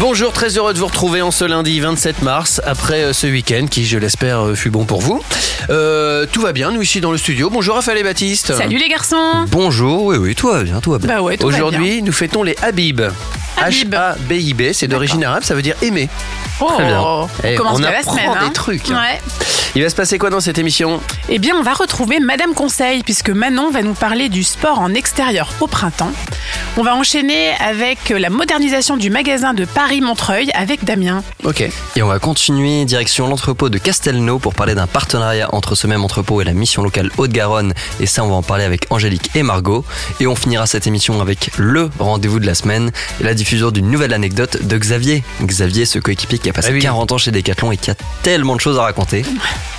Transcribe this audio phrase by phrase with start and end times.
[0.00, 3.66] Bonjour, très heureux de vous retrouver en ce lundi 27 mars, après euh, ce week-end
[3.70, 5.22] qui, je l'espère, euh, fut bon pour vous.
[5.68, 7.50] Euh, tout va bien, nous ici dans le studio.
[7.50, 8.54] Bonjour Raphaël et Baptiste.
[8.56, 11.08] Salut les garçons Bonjour, oui, oui, tout va bien, tout va bien.
[11.16, 13.02] Bah ouais, tout va Aujourd'hui, nous fêtons les Habib.
[13.58, 13.94] Habib.
[13.94, 16.08] H-A-B-I-B, c'est d'origine arabe, ça veut dire aimer.
[16.62, 17.00] Oh, Très bien.
[17.00, 18.30] On Eh, commence on la semaine.
[18.30, 18.46] hein.
[18.48, 18.88] des trucs.
[18.88, 19.20] Ouais.
[19.76, 21.00] Il va se passer quoi dans cette émission?
[21.28, 24.94] Eh bien, on va retrouver Madame Conseil, puisque Manon va nous parler du sport en
[24.94, 26.10] extérieur au printemps.
[26.76, 31.24] On va enchaîner avec la modernisation du magasin de Paris-Montreuil avec Damien.
[31.42, 31.68] Ok.
[31.96, 36.04] Et on va continuer direction l'entrepôt de Castelnau pour parler d'un partenariat entre ce même
[36.04, 37.74] entrepôt et la mission locale Haute-Garonne.
[37.98, 39.84] Et ça, on va en parler avec Angélique et Margot.
[40.20, 43.90] Et on finira cette émission avec le rendez-vous de la semaine et la diffusion d'une
[43.90, 45.24] nouvelle anecdote de Xavier.
[45.42, 46.78] Xavier, ce coéquipier qui a passé Ah oui.
[46.80, 49.24] 40 ans chez Decathlon et qui a tellement de choses à raconter.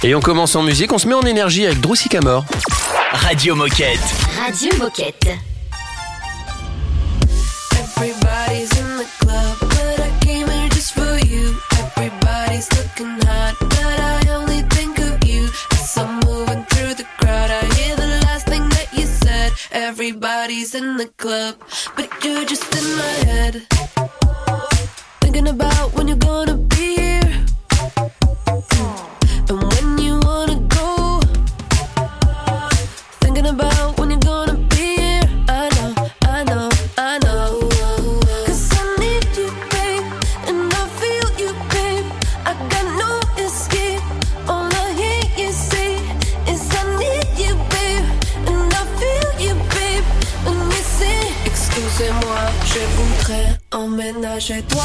[0.03, 2.43] Et on commence en musique, on se met en énergie avec Drew Sycamore.
[3.13, 3.97] Radio Moquette.
[4.45, 5.29] Radio Moquette.
[7.71, 9.70] Everybody's in the club,
[19.91, 21.55] Everybody's in the club,
[21.95, 23.67] but you're just in my head.
[25.21, 27.45] Thinking about when you're gonna be here.
[29.47, 29.90] And when
[54.41, 54.80] emménager toi.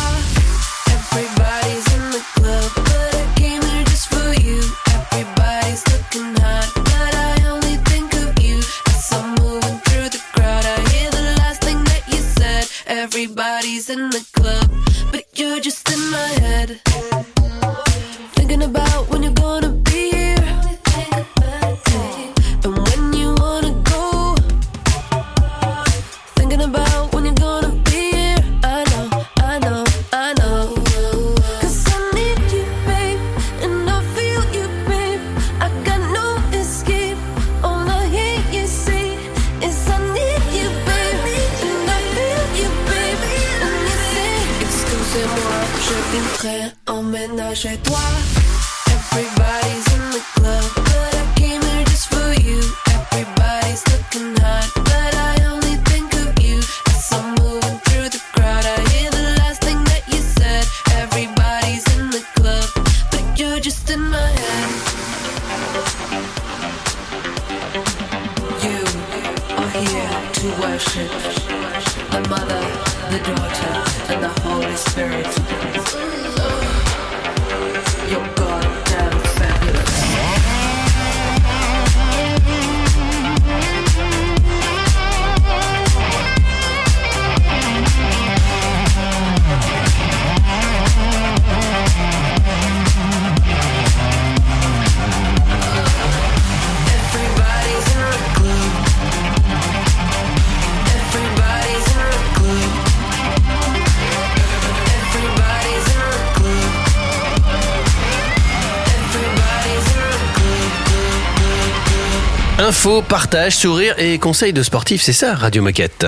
[112.66, 116.04] Info, partage, sourire et conseils de sportifs, c'est ça, Radio Moquette.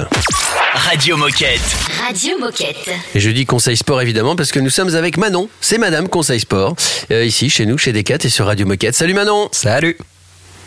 [0.74, 1.60] Radio Moquette.
[2.04, 2.90] Radio Moquette.
[3.14, 6.40] Et je dis conseil sport évidemment parce que nous sommes avec Manon, c'est Madame Conseil
[6.40, 6.74] Sport,
[7.12, 8.96] euh, ici chez nous, chez Decat et sur Radio Moquette.
[8.96, 9.96] Salut Manon Salut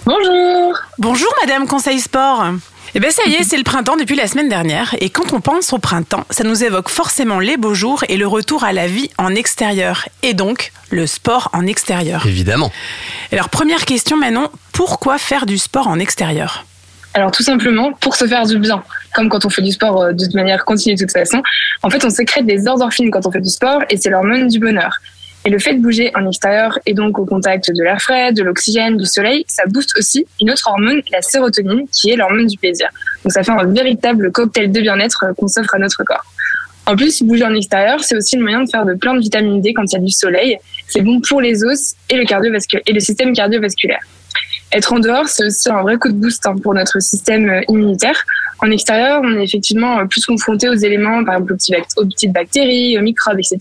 [0.05, 2.53] Bonjour Bonjour Madame Conseil Sport
[2.93, 5.39] Eh bien ça y est, c'est le printemps depuis la semaine dernière et quand on
[5.39, 8.87] pense au printemps, ça nous évoque forcément les beaux jours et le retour à la
[8.87, 12.25] vie en extérieur et donc le sport en extérieur.
[12.25, 12.69] Évidemment.
[13.31, 16.65] Alors première question Manon, pourquoi faire du sport en extérieur?
[17.13, 18.83] Alors tout simplement pour se faire du bien.
[19.15, 21.41] Comme quand on fait du sport euh, de manière continue de toute façon.
[21.83, 24.59] En fait, on sécrète des endorphines quand on fait du sport et c'est l'hormone du
[24.59, 24.97] bonheur.
[25.43, 28.43] Et le fait de bouger en extérieur et donc au contact de l'air frais, de
[28.43, 32.57] l'oxygène, du soleil, ça booste aussi une autre hormone, la sérotonine, qui est l'hormone du
[32.57, 32.89] plaisir.
[33.23, 36.25] Donc ça fait un véritable cocktail de bien-être euh, qu'on s'offre à notre corps.
[36.85, 39.61] En plus, bouger en extérieur, c'est aussi le moyen de faire de plein de vitamine
[39.61, 40.57] D quand il y a du soleil.
[40.87, 42.23] C'est bon pour les os et le,
[42.85, 44.01] et le système cardiovasculaire.
[44.71, 47.61] Être en dehors, c'est aussi un vrai coup de boost hein, pour notre système euh,
[47.67, 48.25] immunitaire.
[48.63, 51.53] En extérieur, on est effectivement euh, plus confronté aux éléments, par exemple
[51.97, 53.57] aux, petites bactéries, aux microbes, etc.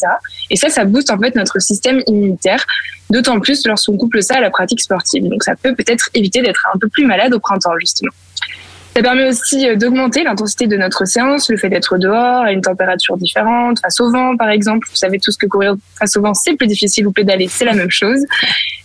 [0.51, 2.65] Et ça, ça booste en fait notre système immunitaire,
[3.09, 5.27] d'autant plus lorsqu'on couple ça à la pratique sportive.
[5.27, 8.13] Donc ça peut peut-être éviter d'être un peu plus malade au printemps, justement.
[8.95, 12.61] Ça permet aussi euh, d'augmenter l'intensité de notre séance, le fait d'être dehors à une
[12.61, 14.87] température différente, face au vent par exemple.
[14.91, 17.75] Vous savez tous que courir face au vent c'est plus difficile ou pédaler c'est la
[17.75, 18.19] même chose.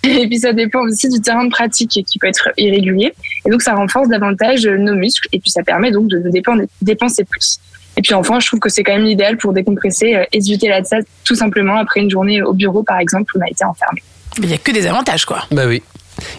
[0.03, 3.13] Et puis ça dépend aussi du terrain de pratique qui peut être irrégulier.
[3.45, 7.23] Et donc ça renforce davantage nos muscles et puis ça permet donc de dépenser, dépenser
[7.23, 7.59] plus.
[7.97, 10.83] Et puis enfin, je trouve que c'est quand même l'idéal pour décompresser, euh, éviter la
[10.83, 14.03] salle tout simplement après une journée au bureau par exemple où on a été enfermé.
[14.37, 15.43] Il y a que des avantages, quoi.
[15.51, 15.81] Bah oui.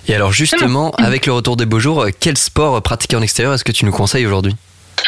[0.06, 3.54] Et alors justement, avec le retour des beaux jours, euh, quel sport pratiquer en extérieur
[3.54, 4.54] est-ce que tu nous conseilles aujourd'hui?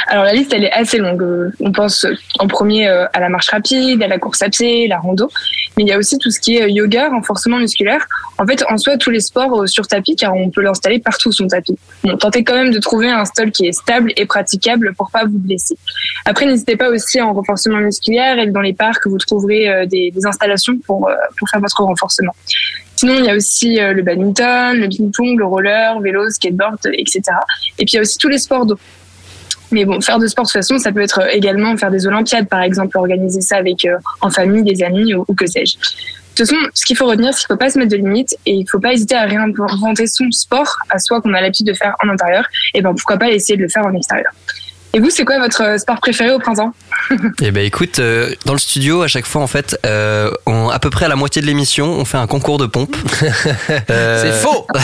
[0.06, 1.22] Alors la liste elle est assez longue.
[1.22, 4.48] Euh, On pense euh, en premier euh, à la marche rapide, à la course à
[4.48, 5.28] pied, la rando,
[5.76, 8.06] mais il y a aussi tout ce qui est yoga, renforcement musculaire.
[8.38, 11.46] En fait, en soi, tous les sports sur tapis, car on peut l'installer partout son
[11.48, 11.76] tapis.
[12.20, 15.38] Tentez quand même de trouver un stall qui est stable et praticable pour pas vous
[15.38, 15.76] blesser.
[16.24, 20.26] Après, n'hésitez pas aussi en renforcement musculaire et dans les parcs, vous trouverez des, des
[20.26, 22.34] installations pour pour faire votre renforcement.
[22.96, 27.22] Sinon, il y a aussi le badminton, le ping-pong, le roller, vélo, skateboard, etc.
[27.78, 28.78] Et puis il y a aussi tous les sports d'eau.
[29.70, 32.06] Mais bon, faire de sport de toute façon, ça peut être euh, également faire des
[32.06, 35.76] Olympiades, par exemple, organiser ça avec euh, en famille, des amis ou, que sais-je.
[35.76, 38.36] De toute façon, ce qu'il faut retenir, c'est qu'il faut pas se mettre de limites
[38.46, 41.72] et il faut pas hésiter à réinventer son sport à soi qu'on a l'habitude de
[41.72, 42.46] faire en intérieur.
[42.74, 44.30] Et ben pourquoi pas essayer de le faire en extérieur.
[44.94, 46.72] Et vous, c'est quoi votre euh, sport préféré au printemps
[47.42, 50.78] Eh ben écoute, euh, dans le studio, à chaque fois en fait, euh, on, à
[50.78, 52.96] peu près à la moitié de l'émission, on fait un concours de pompe.
[53.90, 54.66] Euh, C'est faux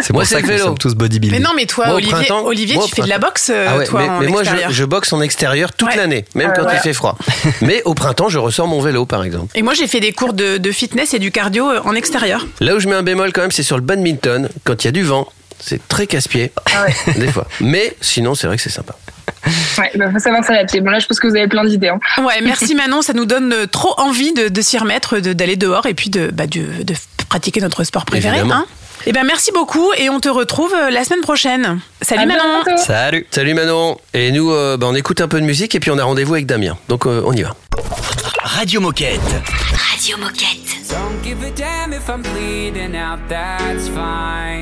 [0.00, 0.64] C'est pour Moi, ça que le nous vélo.
[0.68, 1.38] sommes tous bodybuildés.
[1.38, 3.66] Mais non, mais toi, Moi, Olivier, printemps- Olivier moi, tu fais de la boxe, euh,
[3.68, 4.70] Ah ouais, toi, mais, en mais moi extérieur.
[4.70, 5.96] je, je boxe en extérieur toute Ouais.
[5.96, 6.72] l'année, même quand ouais.
[6.74, 7.16] il fait froid.
[7.62, 9.48] mais au printemps, je ressors mon vélo par exemple.
[9.54, 12.46] Et moi, j'ai fait des cours de, de fitness et du cardio euh, en extérieur.
[12.60, 14.48] Là où je mets un bémol quand même, c'est sur le badminton.
[14.64, 15.28] Quand il y a du vent,
[15.66, 17.12] c'est très casse-pied, Ah ouais.
[17.18, 17.46] des fois.
[17.60, 18.94] Mais sinon, c'est vrai que c'est sympa.
[19.78, 20.80] Ouais, ben faut savoir s'adapter.
[20.80, 21.88] Bon là, je pense que vous avez plein d'idées.
[21.88, 21.98] Hein.
[22.22, 25.56] Ouais, merci Manon, ça nous donne euh, trop envie de, de s'y remettre, de- d'aller
[25.56, 26.94] dehors et puis de, bah, de, de
[27.28, 28.38] pratiquer notre sport préféré.
[28.38, 28.60] Évidemment.
[28.62, 28.66] Hein
[29.06, 31.78] eh ben merci beaucoup et on te retrouve euh, la semaine prochaine.
[32.00, 32.62] Salut À Manon.
[32.64, 32.82] bientôt.
[32.82, 33.98] Salut Salut Manon.
[34.14, 36.34] Et nous, euh, bah, on écoute un peu de musique et puis on a rendez-vous
[36.34, 36.78] avec Damien.
[36.88, 37.54] Donc euh, on y va.
[38.44, 39.20] Radio Moquette.
[39.90, 40.88] Radio Moquette.
[40.88, 44.53] Don't give a damn if I'm bleeding out, that's fine.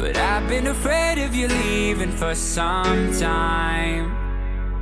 [0.00, 4.16] But I've been afraid of you leaving for some time.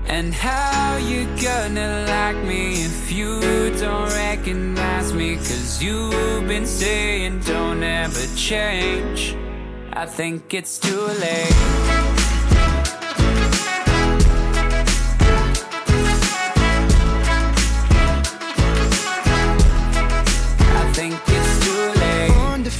[0.06, 3.40] And how you gonna like me if you
[3.80, 5.34] don't recognize me?
[5.34, 9.36] Cause you've been saying don't ever change.
[9.92, 12.07] I think it's too late.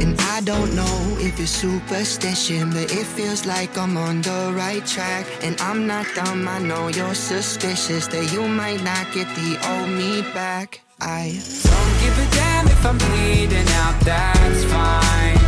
[0.00, 4.84] And I don't know if it's superstition, but it feels like I'm on the right
[4.86, 5.26] track.
[5.42, 9.90] And I'm not dumb, I know you're suspicious that you might not get the old
[9.90, 10.80] me back.
[11.00, 15.38] I Don't give a damn if I'm bleeding out, that's fine.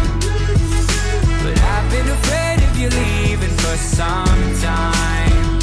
[1.42, 5.58] But I've been afraid of you leaving for some time.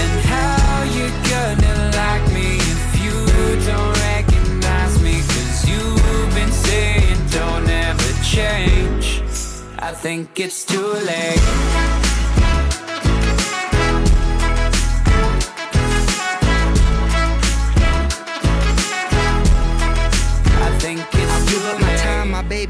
[0.00, 3.91] And how you gonna like me if you don't
[8.32, 9.20] change.
[9.78, 12.01] I think it's too late.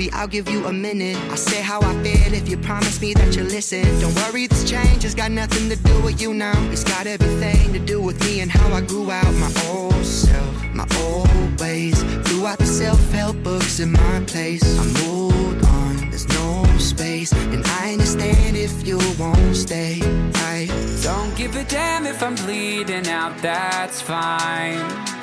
[0.02, 0.12] Baby.
[0.12, 1.16] I'll give you a minute.
[1.30, 3.82] I'll say how I feel if you promise me that you'll listen.
[4.00, 6.58] Don't worry, this change has got nothing to do with you now.
[6.70, 10.64] It's got everything to do with me and how I grew out my old self,
[10.74, 12.02] my old ways.
[12.26, 16.10] Throughout the self-help books in my place, I moved on.
[16.10, 20.00] There's no space, and I understand if you won't stay.
[20.34, 20.68] I
[21.02, 25.21] Don't give a damn if I'm bleeding out, that's fine.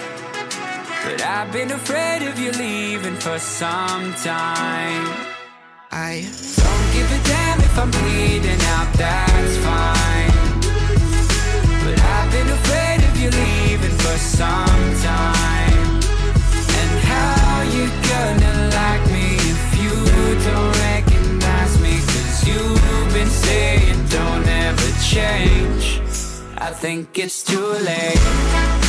[1.06, 5.06] But I've been afraid of you leaving for some time.
[5.92, 6.28] I
[6.60, 10.32] Don't give a damn if I'm bleeding out, that's fine.
[11.84, 15.90] But I've been afraid of you leaving for some time.
[16.80, 19.96] And how you gonna like me if you
[20.50, 21.96] don't recognize me?
[22.12, 26.02] Cause you've been saying don't ever change.
[26.58, 28.89] I think it's too late.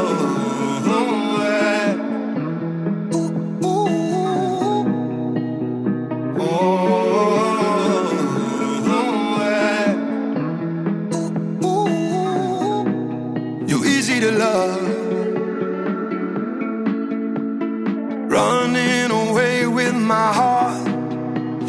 [20.11, 20.77] My heart.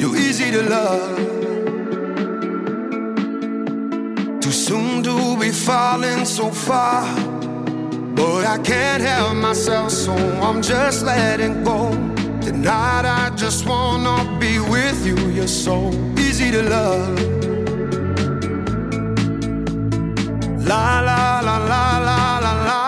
[0.00, 1.16] You're easy to love.
[4.42, 7.02] Too soon to be falling so far.
[8.18, 10.14] But I can't help myself, so
[10.46, 11.78] I'm just letting go.
[12.46, 15.18] Tonight I just wanna be with you.
[15.36, 15.76] You're so
[16.24, 17.14] easy to love.
[20.70, 22.82] La la la la la la la.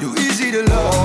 [0.00, 1.01] You're easy to love.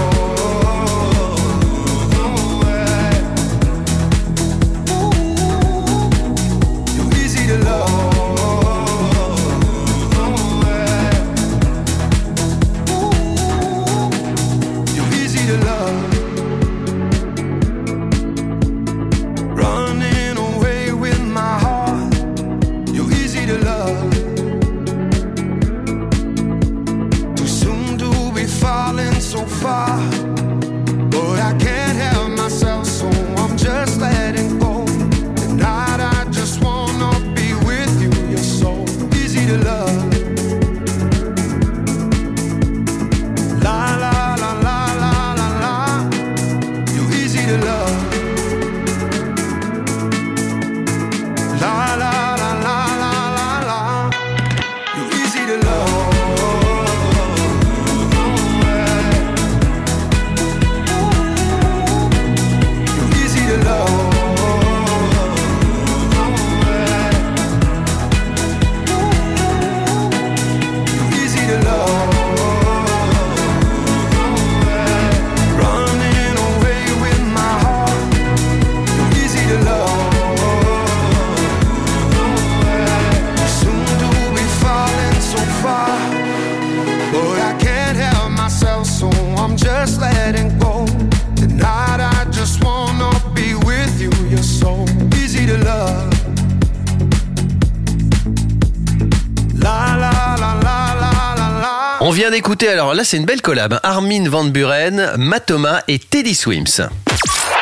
[102.38, 103.80] D'écouter, alors là c'est une belle collab, hein.
[103.82, 106.88] Armin Van Buren, Matoma et Teddy Swims.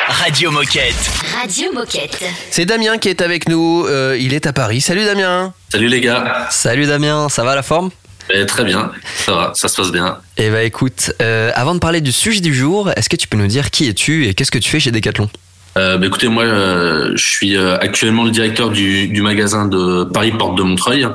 [0.06, 0.94] Radio Moquette.
[1.40, 2.22] Radio Moquette.
[2.50, 4.82] C'est Damien qui est avec nous, euh, il est à Paris.
[4.82, 6.46] Salut Damien Salut les gars.
[6.50, 7.88] Salut Damien, ça va la forme?
[8.28, 8.92] Eh, très bien,
[9.24, 10.18] ça va, ça se passe bien.
[10.36, 13.38] Eh bah écoute, euh, avant de parler du sujet du jour, est-ce que tu peux
[13.38, 15.30] nous dire qui es-tu et qu'est-ce que tu fais chez Decathlon?
[15.78, 20.04] Euh, bah, écoutez, moi, euh, je suis euh, actuellement le directeur du, du magasin de
[20.04, 21.06] Paris Porte de Montreuil.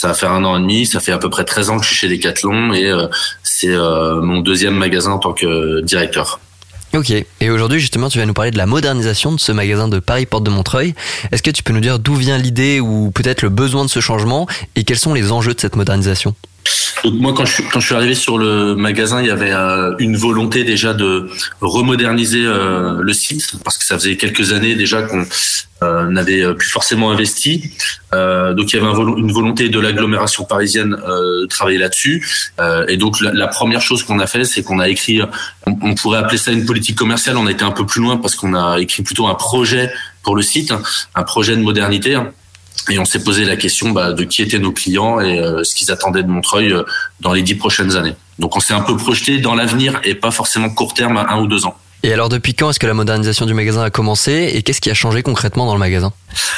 [0.00, 1.84] Ça va faire un an et demi, ça fait à peu près 13 ans que
[1.84, 3.06] je suis chez Decathlon et euh,
[3.42, 6.40] c'est euh, mon deuxième magasin en tant que directeur.
[6.94, 9.98] Ok, et aujourd'hui justement tu vas nous parler de la modernisation de ce magasin de
[9.98, 10.94] Paris Porte de Montreuil.
[11.32, 14.00] Est-ce que tu peux nous dire d'où vient l'idée ou peut-être le besoin de ce
[14.00, 16.34] changement et quels sont les enjeux de cette modernisation?
[17.04, 19.52] Donc moi, quand je, suis- quand je suis arrivé sur le magasin, il y avait
[19.52, 24.74] euh, une volonté déjà de remoderniser euh, le site parce que ça faisait quelques années
[24.74, 25.24] déjà qu'on
[25.82, 27.72] euh, n'avait plus forcément investi.
[28.12, 32.28] Euh, donc il y avait une volonté de l'agglomération parisienne euh, de travailler là-dessus.
[32.60, 35.22] Euh, et donc la, première chose qu'on a fait, c'est qu'on a écrit,
[35.66, 37.38] on, pourrait appeler ça une politique commerciale.
[37.38, 39.90] On a été un peu plus loin parce qu'on a écrit plutôt un projet
[40.22, 40.74] pour le site,
[41.14, 42.18] un projet de modernité.
[42.88, 45.74] Et on s'est posé la question bah, de qui étaient nos clients et euh, ce
[45.74, 46.82] qu'ils attendaient de Montreuil euh,
[47.20, 48.14] dans les dix prochaines années.
[48.38, 51.40] Donc on s'est un peu projeté dans l'avenir et pas forcément court terme à un
[51.40, 51.76] ou deux ans.
[52.02, 54.90] Et alors depuis quand est-ce que la modernisation du magasin a commencé et qu'est-ce qui
[54.90, 56.12] a changé concrètement dans le magasin?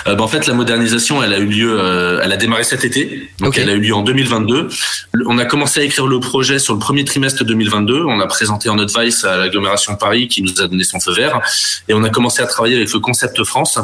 [0.07, 2.85] Euh, bah, en fait, la modernisation, elle a eu lieu, euh, elle a démarré cet
[2.85, 4.69] été, donc elle a eu lieu en 2022.
[5.13, 8.05] Le- On a commencé à écrire le projet sur le premier trimestre 2022.
[8.05, 11.41] On a présenté en advice à l'agglomération Paris qui nous a donné son feu vert,
[11.89, 13.79] et on a commencé à travailler avec le Concept France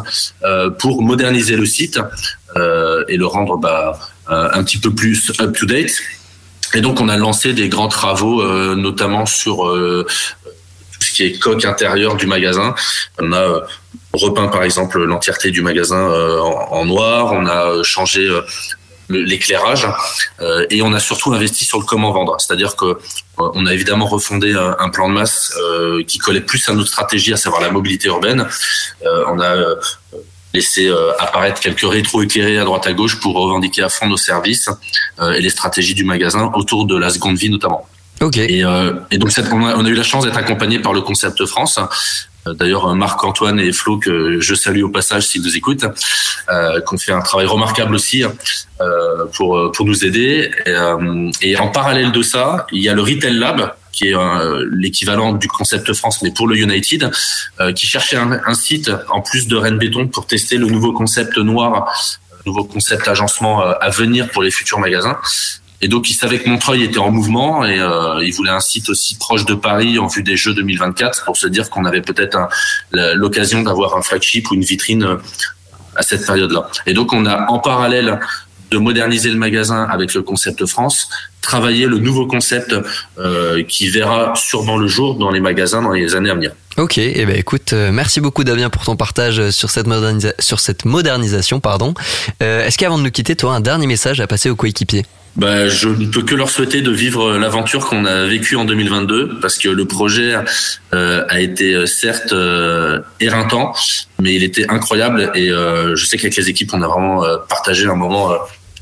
[0.45, 1.99] euh, pour moderniser le site
[3.09, 3.99] et le rendre bah,
[4.29, 5.93] un petit peu plus up to date.
[6.75, 8.43] Et donc, on a lancé des grands travaux,
[8.75, 9.65] notamment sur
[11.11, 12.75] qui est coque intérieure du magasin.
[13.21, 13.61] On a euh,
[14.13, 18.29] repeint par exemple l'entièreté du magasin euh, en, noir, on a euh, changé
[19.11, 19.87] l'éclairage
[20.69, 22.37] et on a surtout investi sur le comment vendre.
[22.39, 22.99] C'est-à-dire que
[23.39, 25.57] on a évidemment refondé un, plan de masse
[26.07, 28.47] qui collait plus à notre stratégie, à savoir la mobilité urbaine.
[29.03, 29.57] On a
[30.53, 34.69] laissé apparaître quelques rétro éclairés à droite à gauche pour revendiquer à fond nos services
[35.23, 37.89] et les stratégies du magasin autour de la seconde vie notamment.
[38.21, 38.37] Ok.
[38.39, 41.01] Et, euh, et donc on, a, on a eu la chance d'être accompagné par le
[41.01, 41.79] Concept France
[42.47, 45.85] Euh, D'ailleurs, Marc-Antoine et Flo, que je salue au passage s'ils nous écoutent,
[46.51, 50.51] euh, qui ont fait un travail remarquable aussi euh, pour, pour nous aider.
[50.67, 54.15] Et, euh, et en parallèle de ça, il y a le Retail Lab, qui est
[54.15, 57.11] euh, l'équivalent du concept France, mais pour le United,
[57.61, 60.93] euh, qui cherchait un, un site en plus de Rennes Béton pour tester le nouveau
[60.93, 61.71] concept noir,
[62.33, 65.19] euh, nouveau concept agencement euh, à venir pour les futurs magasins.
[65.81, 68.89] Et donc, il savait que Montreuil était en mouvement et euh, il voulait un site
[68.89, 72.49] aussi proche de Paris en vue des Jeux 2024 pour se dire qu'on avait peut-être
[72.93, 75.17] l'occasion d'avoir un flagship ou une vitrine euh,
[75.95, 76.69] à cette période-là.
[76.87, 78.19] Et donc, on a en parallèle
[78.71, 81.09] de moderniser le magasin avec le concept France,
[81.41, 82.75] travailler le nouveau concept
[83.19, 86.53] euh, qui verra sûrement le jour dans les magasins dans les années à venir.
[86.77, 89.87] Ok, et ben écoute, euh, merci beaucoup Damien pour ton partage sur cette,
[90.41, 91.61] sur cette modernisation.
[91.61, 91.95] pardon.
[92.41, 95.07] Est-ce qu'avant de nous quitter, toi, un dernier message à passer aux coéquipiers?
[95.39, 99.39] Bah, je ne peux que leur souhaiter de vivre l'aventure qu'on a vécue en 2022
[99.41, 100.35] parce que le projet
[100.93, 103.73] euh, a été euh, certes euh, éreintant,
[104.21, 107.37] mais il était incroyable et euh, je sais qu'avec les équipes on a vraiment euh,
[107.49, 108.37] partagé un moment euh,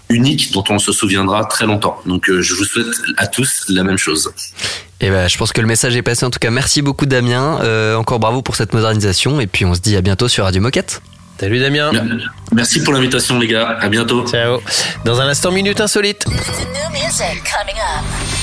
[0.08, 2.00] unique dont on se souviendra très longtemps.
[2.06, 2.86] Donc euh, je vous souhaite
[3.18, 4.32] à tous la même chose.
[5.02, 6.24] Et ben, je pense que le message est passé.
[6.24, 7.60] En tout cas, merci beaucoup Damien.
[7.62, 9.40] Euh, encore bravo pour cette modernisation.
[9.40, 11.02] Et puis on se dit à bientôt sur Radio Moquette.
[11.38, 11.90] Salut Damien.
[12.52, 13.76] Merci pour l'invitation les gars.
[13.80, 14.26] À bientôt.
[14.26, 14.60] Ciao.
[15.04, 16.24] Dans un instant, minute insolite.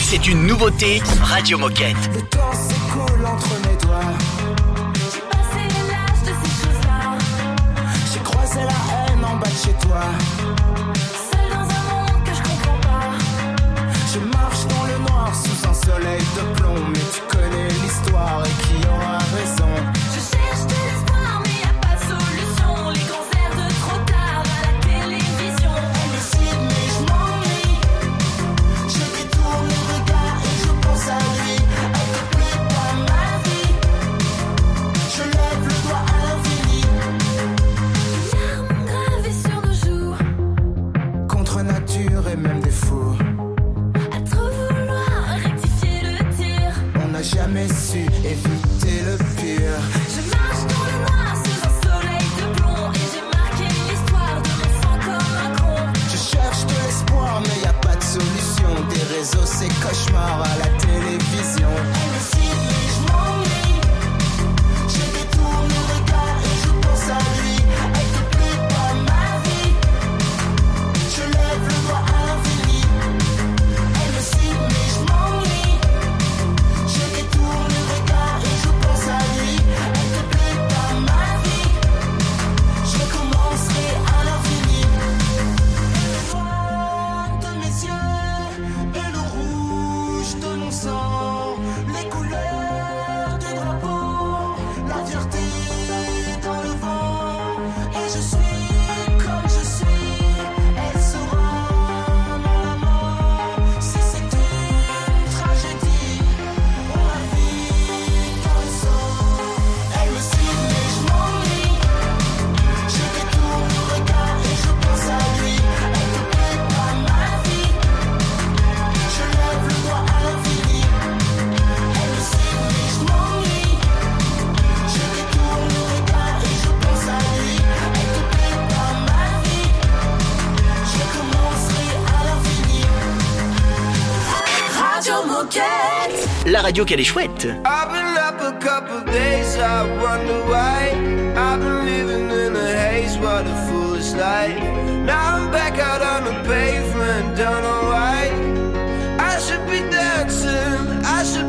[0.04, 1.96] C'est une nouveauté Radio Moquette.
[2.14, 4.14] Le temps s'écoule entre mes doigts.
[5.12, 7.18] J'ai passé l'âge de ces choses-là.
[8.14, 10.04] J'ai croisé la haine en bas de chez toi.
[11.32, 13.10] Seul dans un monde que je comprends pas.
[14.14, 16.83] Je marche dans le noir sous un soleil de plomb.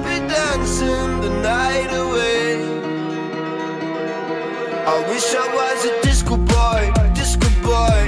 [0.04, 2.62] Be dancing the night away.
[4.92, 6.82] I wish I was a disco boy,
[7.14, 8.00] disco boy.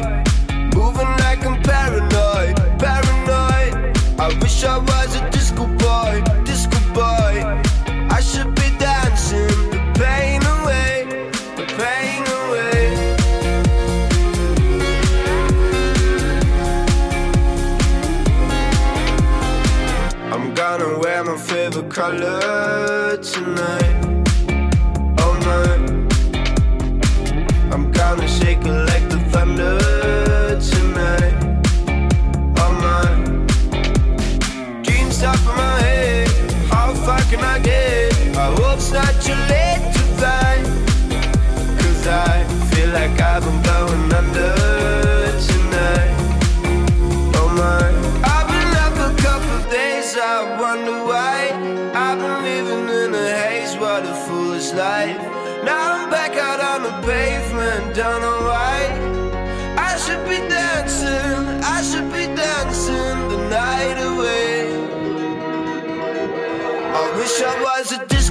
[0.76, 3.72] Moving like I'm paranoid, paranoid.
[4.18, 5.05] I wish I was
[22.06, 22.45] color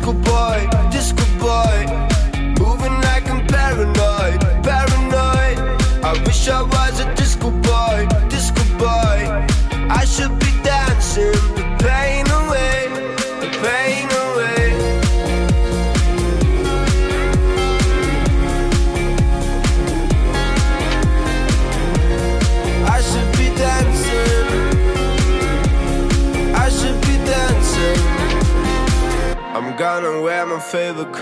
[0.06, 1.86] disco boy, disco boy.
[2.60, 5.58] Moving like I'm paranoid, paranoid.
[6.04, 9.48] I wish I was a disco boy, disco boy.
[9.89, 11.55] I should be dancing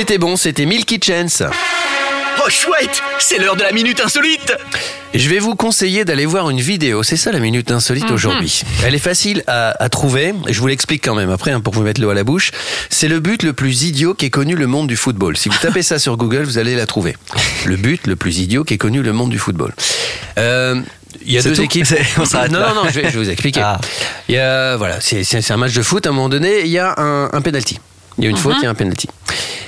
[0.00, 1.42] C'était bon, c'était Milky Chance.
[2.38, 4.56] Oh chouette, c'est l'heure de la minute insolite.
[5.12, 7.02] Je vais vous conseiller d'aller voir une vidéo.
[7.02, 8.14] C'est ça la minute insolite Mhm.
[8.14, 8.62] aujourd'hui.
[8.82, 10.32] Elle est facile à, à trouver.
[10.48, 12.50] Je vous l'explique quand même après hein, pour vous mettre l'eau à la bouche.
[12.88, 15.36] C'est le but le plus idiot qu'ait connu le monde du football.
[15.36, 17.14] Si vous tapez ça sur Google, vous allez la trouver.
[17.66, 19.74] Le but le plus idiot qu'ait connu le monde du football.
[20.38, 20.80] Euh,
[21.26, 21.84] il y a deux tout équipes.
[22.16, 23.60] On non, non, non, je vais, je vais vous expliquer.
[23.62, 23.78] Ah.
[24.30, 26.06] Il y a, voilà, c'est un match de foot.
[26.06, 27.78] À un moment donné, il y a un, un penalty.
[28.18, 29.08] Il y a une faute, il y a un penalty.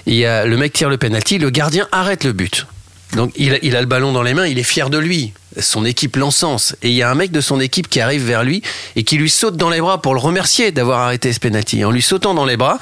[0.07, 2.67] Il y a le mec tire le penalty, le gardien arrête le but.
[3.15, 5.33] Donc il a, il a le ballon dans les mains, il est fier de lui.
[5.61, 6.75] Son équipe l'encense.
[6.83, 8.63] Et il y a un mec de son équipe qui arrive vers lui
[8.97, 11.85] et qui lui saute dans les bras pour le remercier d'avoir arrêté ce penalty.
[11.85, 12.79] En lui sautant dans les bras,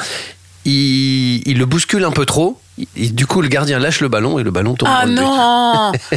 [0.65, 2.61] il, il le bouscule un peu trop.
[2.97, 5.93] Et du coup, le gardien lâche le ballon et le ballon tombe Ah le non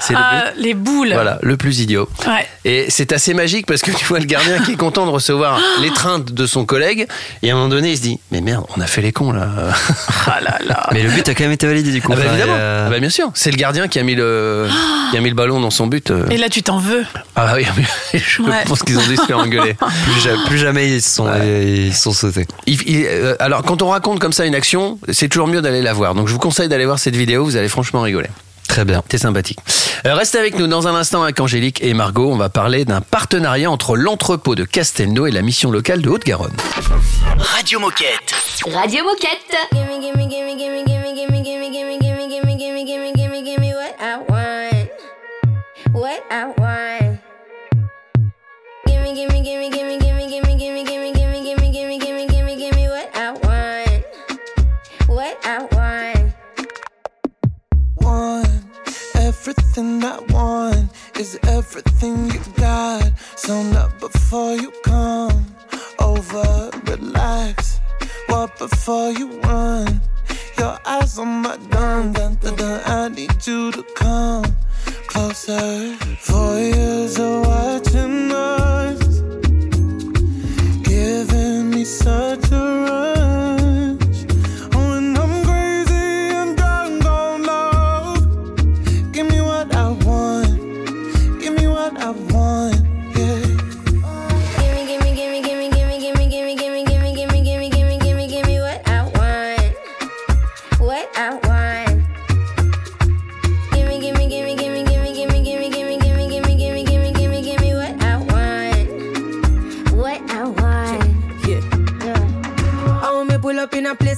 [0.00, 0.62] C'est le Ah, but.
[0.62, 2.08] Les boules Voilà, le plus idiot.
[2.26, 2.46] Ouais.
[2.64, 5.58] Et c'est assez magique parce que tu vois le gardien qui est content de recevoir
[5.80, 7.06] l'étreinte de son collègue
[7.42, 9.32] et à un moment donné il se dit mais merde on a fait les cons
[9.32, 9.48] là.
[10.26, 12.12] Ah là là Mais le but a quand même été validé du coup.
[12.12, 12.54] Ah bah évidemment.
[12.56, 13.30] euh, Ah bah bien sûr.
[13.34, 14.68] C'est le gardien qui a mis le
[15.10, 16.10] qui a mis le ballon dans son but.
[16.10, 16.26] euh.
[16.30, 17.04] Et là, tu t'en veux
[17.36, 17.66] Ah oui,
[18.14, 18.64] je Ouais.
[18.66, 19.74] pense qu'ils ont dû se faire engueuler.
[19.74, 22.46] plus, plus jamais ils se sont, ils sont sautés.
[22.66, 25.82] Il- il- euh, alors quand on raconte comme ça une action, c'est toujours mieux d'aller
[25.82, 26.01] la voir.
[26.10, 28.28] Donc je vous conseille d'aller voir cette vidéo, vous allez franchement rigoler.
[28.68, 29.02] Très bien.
[29.10, 29.58] C'est sympathique.
[30.06, 32.32] Euh, restez avec nous dans un instant avec Angélique et Margot.
[32.32, 36.56] On va parler d'un partenariat entre l'entrepôt de Castelnau et la mission locale de Haute-Garonne.
[37.38, 38.34] Radio Moquette.
[38.64, 39.56] Radio Moquette.
[39.72, 43.94] Gimme, gimme, gimme, gimme, gimme, gimme, gimme, gimme, gimme, gimme, gimme, gimme, gimme, gimme what
[44.00, 44.88] I want.
[45.92, 47.18] What I want.
[48.86, 50.91] Gimme, gimme, gimme, gimme, gimme, gimme, gimme, gimme, gimme,
[58.12, 58.64] want.
[59.14, 60.86] Everything I want
[61.18, 63.10] is everything you got.
[63.36, 65.38] So not before you come
[65.98, 67.80] over, relax.
[68.28, 70.00] What before you run?
[70.58, 72.80] Your eyes on my dun dun dun.
[72.98, 74.46] I need you to come
[75.10, 75.96] closer.
[76.28, 79.02] Four years of watching us,
[80.90, 83.01] giving me such a rush.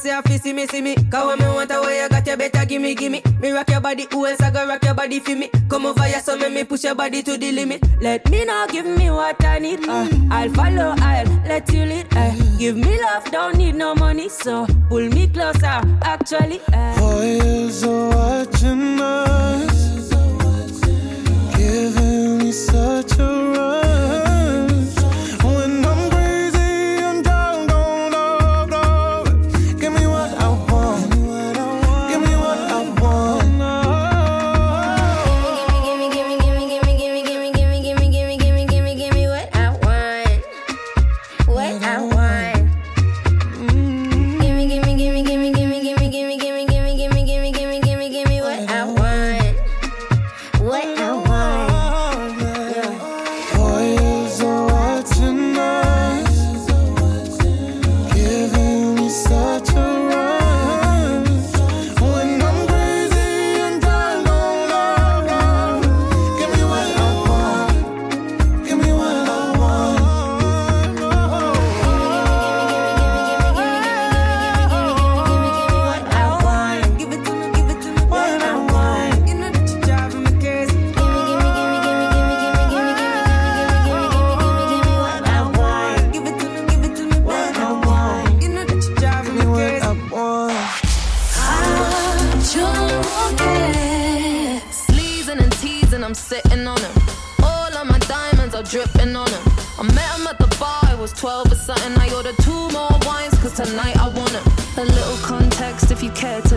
[0.07, 0.95] A I feel see me, see me.
[0.95, 3.23] Cause when me want a way, you got you better give me, give me.
[3.53, 5.51] Rock your body, who else I go rock your body for me?
[5.69, 7.83] Come over here, so make me push your body to the limit.
[8.01, 9.89] Let me know, give me what I need.
[9.89, 12.07] Uh, I'll follow, I'll let you lead.
[12.13, 15.81] Uh, give me love, don't need no money, so pull me closer.
[16.03, 16.95] Actually, uh.
[16.95, 20.01] Four years of watching us,
[21.57, 23.84] giving me such a rush.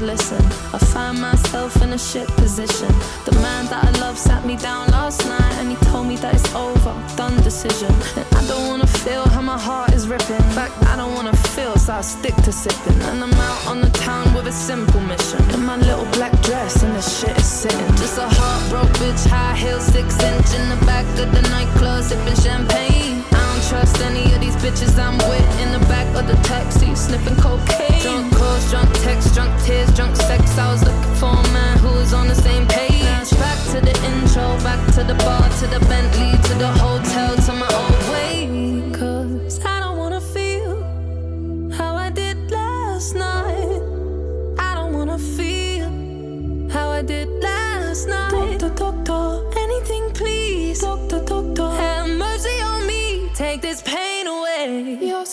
[0.08, 0.42] Listen.
[0.74, 2.88] I find myself in a shit position.
[3.26, 6.34] The man that I love sat me down last night and he told me that
[6.34, 7.92] it's over, done decision.
[8.16, 10.42] And I don't wanna feel how my heart is ripping.
[10.48, 13.00] In fact, I don't wanna feel, so I stick to sipping.
[13.10, 15.42] And I'm out on the town with a simple mission.
[15.54, 17.92] In my little black dress and the shit is sitting.
[18.02, 22.40] Just a heartbroken bitch, high heel, six inch in the back of the nightclub, sipping
[22.46, 22.87] champagne.
[23.70, 28.02] Trust any of these bitches I'm with in the back of the taxi, sniffing cocaine.
[28.02, 30.58] Drunk calls, drunk texts, drunk tears, drunk sex.
[30.58, 33.30] I was looking for a man who was on the same page.
[33.32, 37.54] Back to the intro, back to the bar, to the Bentley, to the hotel, to
[37.54, 38.48] my old way.
[38.94, 40.82] Cause I don't wanna feel
[41.74, 43.82] how I did last night.
[44.58, 45.90] I don't wanna feel
[46.70, 48.60] how I did last night.
[48.60, 50.80] Doctor, doctor, anything please.
[50.80, 51.77] Doctor, doctor,
[53.38, 54.98] Take this pain away.
[55.00, 55.17] You're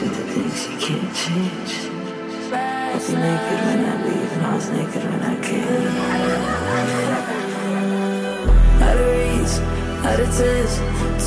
[0.00, 1.72] With the things you can't change.
[2.50, 5.94] I was naked when I leave, and I was naked when I came.
[8.80, 9.54] Out of reach,
[10.08, 10.74] out of touch,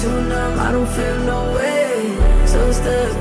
[0.02, 2.18] too numb, I don't feel no way.
[2.48, 3.12] So stuck,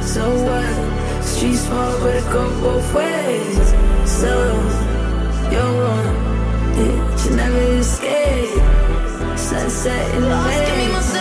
[0.00, 1.24] so what?
[1.24, 3.68] Street small, but it go both ways.
[4.08, 4.32] So,
[5.50, 6.14] you're one,
[6.78, 8.62] yeah, you never escape.
[9.36, 11.19] Sunset in the Asking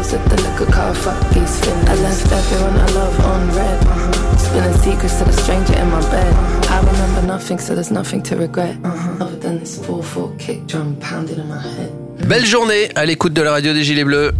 [0.00, 0.94] pills at the liquor car.
[0.94, 1.88] Fuck these fins.
[1.88, 3.78] I left everyone I love on red.
[3.84, 4.36] Uh-huh.
[4.36, 6.34] Spilling secrets to the stranger in my bed.
[6.70, 8.76] I remember nothing, so there's nothing to regret.
[8.84, 9.24] Uh-huh.
[9.24, 11.92] Other than this 4-4 kick drum pounding in my head.
[12.26, 14.32] Belle journée à l'écoute de la radio des Gilets Bleus.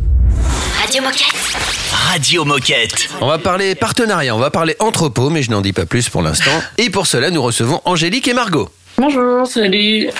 [0.80, 1.36] Radio Moquette.
[1.92, 3.08] Radio Moquette.
[3.20, 6.22] On va parler partenariat, on va parler entrepôt, mais je n'en dis pas plus pour
[6.22, 6.50] l'instant.
[6.78, 8.68] Et pour cela, nous recevons Angélique et Margot.
[9.00, 10.10] Bonjour, salut.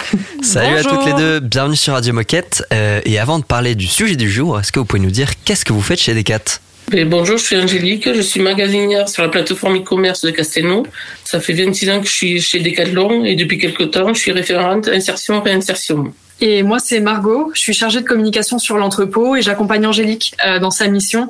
[0.40, 2.64] Salut à toutes les deux, bienvenue sur Radio Moquette.
[2.73, 5.33] Euh, et avant de parler du sujet du jour, est-ce que vous pouvez nous dire
[5.45, 6.61] qu'est-ce que vous faites chez Decat?
[6.95, 10.87] Et bonjour, je suis Angélique, je suis magasinière sur la plateforme e-commerce de Castelnau.
[11.25, 14.33] Ça fait 26 ans que je suis chez Decathlon et depuis quelques temps, je suis
[14.33, 16.14] référente insertion-réinsertion.
[16.42, 17.50] Et moi, c'est Margot.
[17.55, 21.29] Je suis chargée de communication sur l'entrepôt et j'accompagne Angélique euh, dans sa mission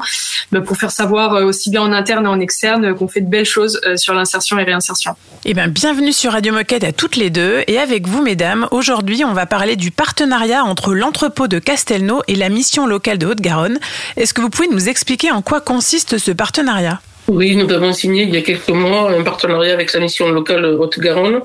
[0.52, 3.20] bah, pour faire savoir euh, aussi bien en interne et en externe euh, qu'on fait
[3.20, 5.16] de belles choses sur l'insertion et réinsertion.
[5.44, 7.64] Eh bien, bienvenue sur Radio Moquette à toutes les deux.
[7.66, 12.36] Et avec vous, mesdames, aujourd'hui, on va parler du partenariat entre l'entrepôt de Castelnau et
[12.36, 13.78] la mission locale de Haute-Garonne.
[14.16, 17.00] Est-ce que vous pouvez nous expliquer en quoi consiste ce partenariat?
[17.26, 20.64] Oui, nous avons signé il y a quelques mois un partenariat avec la mission locale
[20.64, 21.40] Haute-Garonne.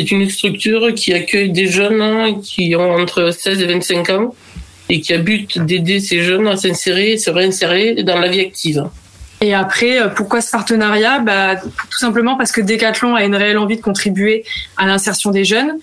[0.00, 4.34] C'est une structure qui accueille des jeunes qui ont entre 16 et 25 ans
[4.88, 8.40] et qui a but d'aider ces jeunes à s'insérer et se réinsérer dans la vie
[8.40, 8.88] active.
[9.42, 11.18] Et après, euh, pourquoi ce partenariat?
[11.18, 14.42] Bah, Tout simplement parce que Decathlon a une réelle envie de contribuer
[14.78, 15.78] à l'insertion des jeunes.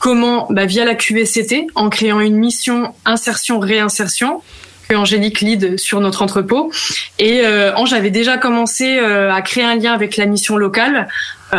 [0.00, 0.48] Comment?
[0.50, 4.42] Bah, Via la QVCT, en créant une mission insertion-réinsertion
[4.88, 6.72] que Angélique lead sur notre entrepôt.
[7.20, 11.06] Et euh, Ange avait déjà commencé euh, à créer un lien avec la mission locale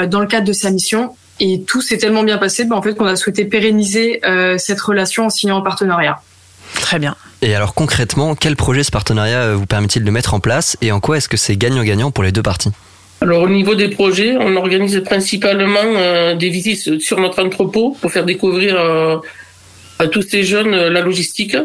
[0.08, 1.16] dans le cadre de sa mission.
[1.46, 4.80] Et tout s'est tellement bien passé bah, en fait, qu'on a souhaité pérenniser euh, cette
[4.80, 6.22] relation en signant un partenariat.
[6.76, 7.16] Très bien.
[7.42, 10.94] Et alors concrètement, quel projet ce partenariat euh, vous permet-il de mettre en place et
[10.94, 12.72] en quoi est-ce que c'est gagnant-gagnant pour les deux parties?
[13.24, 18.12] Alors au niveau des projets, on organise principalement euh, des visites sur notre entrepôt pour
[18.12, 19.16] faire découvrir euh,
[20.00, 21.56] à tous ces jeunes euh, la logistique.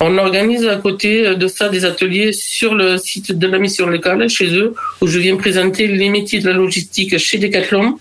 [0.00, 4.28] On organise à côté de ça des ateliers sur le site de la mission locale
[4.28, 7.98] chez eux où je viens présenter les métiers de la logistique chez Decathlon.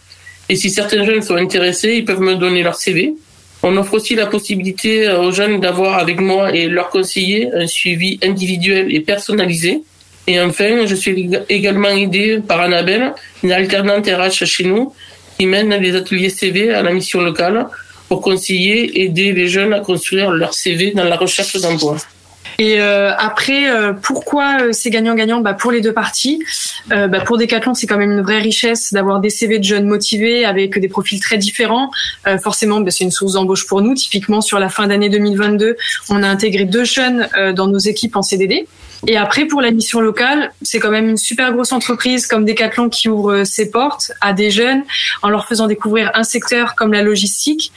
[0.49, 3.13] Et si certains jeunes sont intéressés, ils peuvent me donner leur CV.
[3.61, 8.19] On offre aussi la possibilité aux jeunes d'avoir avec moi et leurs conseillers un suivi
[8.23, 9.81] individuel et personnalisé.
[10.27, 14.93] Et enfin, je suis également aidée par Annabelle, une alternante RH chez nous,
[15.37, 17.67] qui mène les ateliers CV à la mission locale
[18.07, 21.97] pour conseiller, aider les jeunes à construire leur CV dans la recherche d'emploi.
[22.59, 25.39] Et euh, après, euh, pourquoi euh, c'est gagnant-gagnant?
[25.39, 26.43] Bah, Pour les deux parties.
[26.87, 30.43] Bah, pour Decathlon, c'est quand même une vraie richesse d'avoir des CV de jeunes motivés
[30.43, 31.91] avec des profils très différents.
[32.41, 33.93] Forcément, bah, c'est une source d'embauche pour nous.
[33.93, 35.77] Typiquement, sur la fin d'année 2022,
[36.09, 38.67] on a intégré deux jeunes dans nos équipes en CDD.
[39.07, 42.89] Et après, pour la mission locale, c'est quand même une super grosse entreprise comme Decathlon
[42.89, 44.83] qui ouvre ses portes à des jeunes
[45.21, 47.71] en leur faisant découvrir un secteur comme la logistique.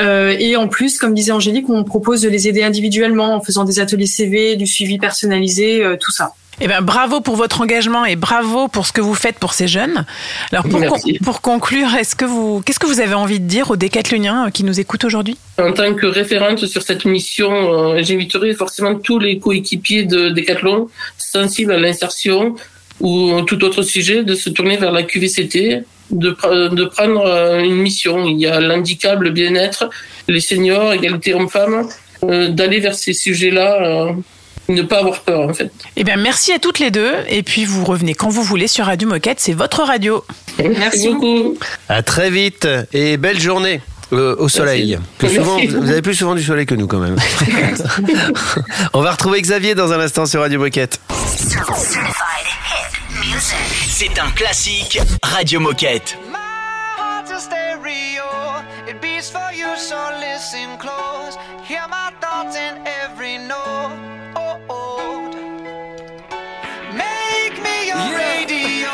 [0.00, 3.64] Euh, et en plus, comme disait Angélique, on propose de les aider individuellement en faisant
[3.64, 6.32] des ateliers CV, du suivi personnalisé, euh, tout ça.
[6.60, 9.68] Eh ben, bravo pour votre engagement et bravo pour ce que vous faites pour ces
[9.68, 10.04] jeunes.
[10.50, 11.12] Alors, pour, Merci.
[11.18, 14.46] con- pour conclure, est-ce que vous, qu'est-ce que vous avez envie de dire aux décathloniens
[14.46, 15.36] euh, qui nous écoutent aujourd'hui?
[15.60, 20.88] En tant que référente sur cette mission, euh, j'inviterai forcément tous les coéquipiers de Decathlon
[21.16, 22.56] sensibles à l'insertion
[23.00, 27.60] ou tout autre sujet de se tourner vers la QVCT, de, pr- de prendre euh,
[27.60, 28.24] une mission.
[28.26, 29.88] Il y a l'handicap, le bien-être,
[30.28, 31.88] les seniors, égalité hommes-femmes,
[32.24, 34.12] euh, d'aller vers ces sujets-là, euh,
[34.68, 35.70] ne pas avoir peur en fait.
[35.96, 37.12] Eh bien, merci à toutes les deux.
[37.28, 39.40] Et puis, vous revenez quand vous voulez sur Radio Moquette.
[39.40, 40.24] C'est votre radio.
[40.62, 41.56] Merci beaucoup.
[41.88, 43.80] À très vite et belle journée.
[44.12, 44.98] euh, au soleil.
[45.18, 47.16] Plus souvent, vous avez plus souvent du soleil que nous quand même.
[48.94, 50.98] On va retrouver Xavier dans un instant sur Radio Moquette.
[53.40, 56.18] C'est un classique Radio Moquette.
[56.96, 58.26] heart's a stereo.
[58.88, 61.36] It beats for you, so listen close.
[61.62, 63.94] Hear my thoughts in every note.
[64.34, 65.30] Oh, oh.
[66.92, 68.90] Make me your radio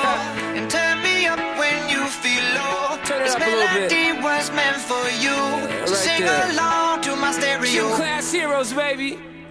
[0.56, 2.98] and turn me up when you feel low.
[3.06, 5.40] this melody was meant for you.
[5.86, 6.50] so right sing there.
[6.50, 7.64] along to my stereo.
[7.64, 9.18] Q class heroes, baby.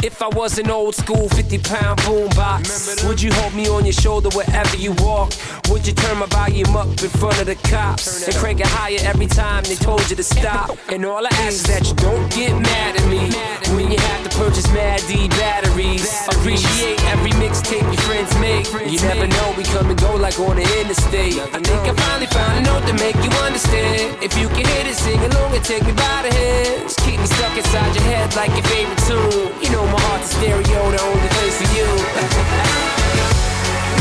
[0.00, 3.92] If I was an old school 50 pound boombox, would you hold me on your
[3.92, 5.32] shoulder wherever you walk?
[5.70, 8.98] Would you turn my volume up in front of the cops and crank it higher
[9.02, 10.70] every time they told you to stop?
[10.88, 13.26] And all I ask is that you don't get mad at me
[13.74, 16.06] when you have to purchase Mad D batteries.
[16.28, 18.66] Appreciate every mixtape your friends make.
[18.90, 19.37] You never know,
[20.28, 21.38] like on the interstate.
[21.40, 24.22] I think I finally found a note to make you understand.
[24.22, 26.94] If you can hit it, sing along and take me by the hands.
[27.04, 29.52] Keep me stuck inside your head like your favorite tune.
[29.62, 31.88] You know my heart's a stereo, the only place for you.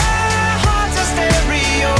[0.03, 1.93] my heart's a stereo,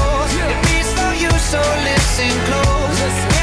[0.44, 3.37] it beats for you, so listen close.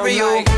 [0.00, 0.49] stereo.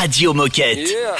[0.00, 0.76] Radio Moquette.
[0.76, 1.14] You.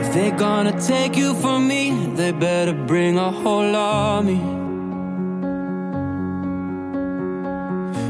[0.00, 4.42] If they're gonna take you from me, they better bring a whole army.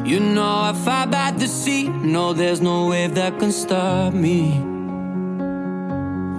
[0.04, 4.71] You know, I fight by the sea, no, there's no wave that can stop me.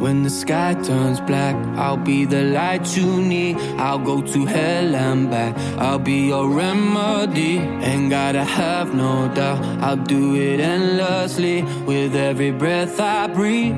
[0.04, 3.56] When the sky turns black, I'll be the light you need.
[3.80, 5.58] I'll go to hell and back.
[5.80, 7.60] I'll be your remedy.
[7.60, 9.64] Ain't gotta have no doubt.
[9.82, 13.78] I'll do it endlessly with every breath I breathe.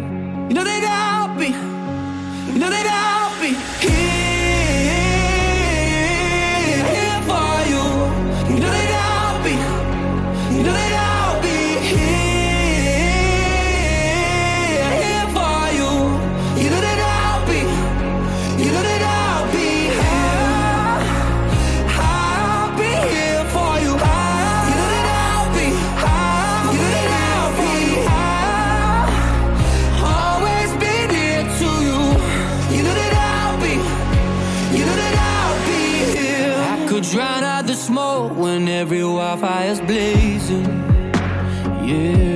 [0.50, 1.50] You know they got me.
[2.54, 3.54] You know they got me.
[3.88, 4.15] Here
[38.76, 40.66] every wildfire's blazing.
[41.86, 42.35] Yeah.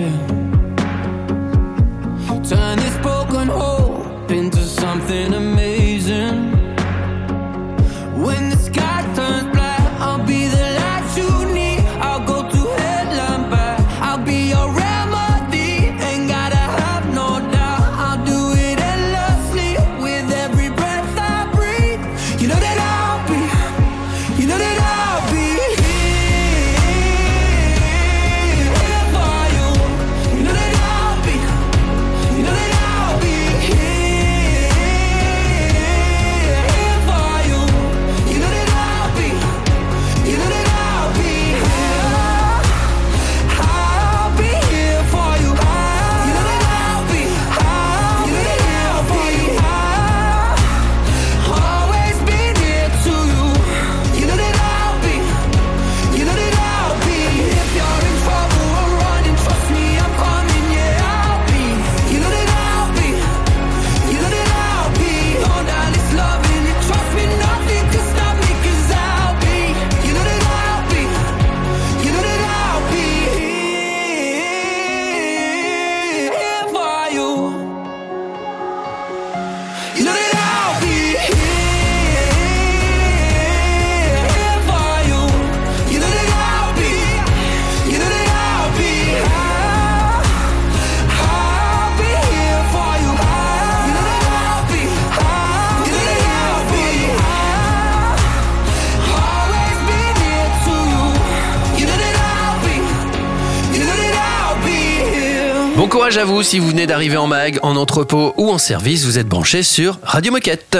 [106.19, 109.27] à vous si vous venez d'arriver en mag, en entrepôt ou en service, vous êtes
[109.27, 110.77] branché sur Radio Moquette.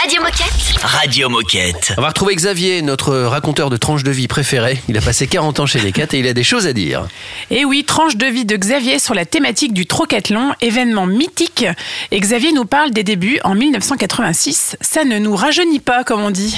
[0.00, 1.92] Radio Moquette Radio Moquette.
[1.96, 4.80] On va retrouver Xavier, notre raconteur de tranches de vie préféré.
[4.88, 7.06] Il a passé 40 ans chez Decat et il a des choses à dire.
[7.50, 11.66] Et oui, tranche de vie de Xavier sur la thématique du trocathlon, événement mythique.
[12.10, 14.76] Et Xavier nous parle des débuts en 1986.
[14.80, 16.56] Ça ne nous rajeunit pas, comme on dit.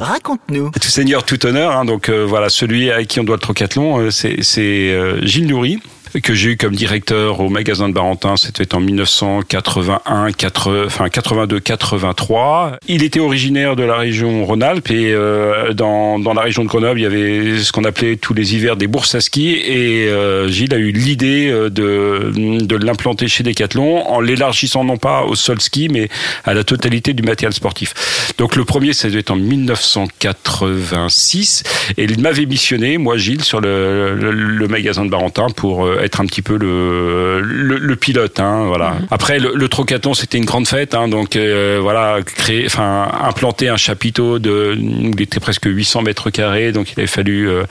[0.00, 0.70] Raconte-nous.
[0.70, 1.76] Tout seigneur, tout honneur.
[1.76, 5.48] Hein, donc euh, voilà, celui à qui on doit le trocathlon, euh, c'est euh, Gilles
[5.48, 5.78] Loury
[6.20, 11.60] que j'ai eu comme directeur au magasin de Barentin, c'était en 1981, 80, enfin 82,
[11.60, 12.76] 83.
[12.88, 17.00] Il était originaire de la région Rhône-Alpes et euh, dans, dans la région de Grenoble,
[17.00, 20.48] il y avait ce qu'on appelait tous les hivers des bourses à ski et euh,
[20.48, 25.34] Gilles a eu l'idée euh, de, de l'implanter chez Decathlon en l'élargissant non pas au
[25.34, 26.08] sol ski mais
[26.44, 27.94] à la totalité du matériel sportif.
[28.38, 31.62] Donc le premier, être en 1986
[31.96, 36.01] et il m'avait missionné, moi Gilles, sur le, le, le magasin de Barentin pour euh,
[36.02, 38.40] être un petit peu le, le, le pilote.
[38.40, 38.96] Hein, voilà.
[39.10, 40.94] Après, le, le trocathlon, c'était une grande fête.
[40.94, 46.30] Hein, donc euh, voilà, créer, enfin implanter un chapiteau de, il était presque 800 mètres
[46.30, 46.72] carrés.
[46.72, 47.64] Donc il avait fallu euh,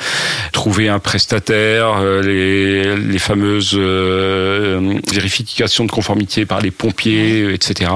[0.52, 3.76] trouver un prestataire, euh, les, les fameuses
[5.12, 7.92] vérifications de conformité par les pompiers, etc.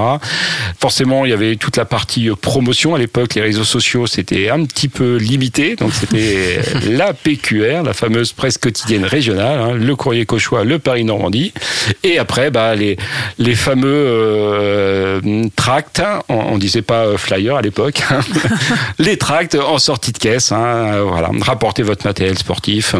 [0.78, 3.34] Forcément, il y avait toute la partie promotion à l'époque.
[3.34, 5.76] Les réseaux sociaux, c'était un petit peu limité.
[5.76, 6.60] Donc c'était
[6.90, 11.52] la PQR, la fameuse presse quotidienne régionale, hein, le courrier Cauchois, le Paris-Normandie.
[12.02, 12.96] Et après, bah, les,
[13.38, 18.20] les fameux euh, tracts, on, on disait pas euh, flyer à l'époque, hein.
[18.98, 20.52] les tracts en sortie de caisse.
[20.52, 22.94] Hein, voilà, rapportez votre matériel sportif.